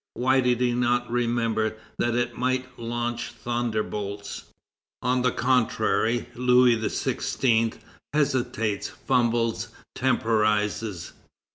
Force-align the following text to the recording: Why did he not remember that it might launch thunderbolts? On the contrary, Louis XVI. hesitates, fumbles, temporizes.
Why 0.15 0.39
did 0.41 0.61
he 0.61 0.73
not 0.73 1.11
remember 1.11 1.75
that 1.99 2.15
it 2.15 2.35
might 2.35 2.79
launch 2.79 3.29
thunderbolts? 3.33 4.45
On 5.03 5.21
the 5.21 5.29
contrary, 5.29 6.27
Louis 6.33 6.75
XVI. 6.75 7.75
hesitates, 8.11 8.87
fumbles, 8.89 9.67
temporizes. 9.93 11.13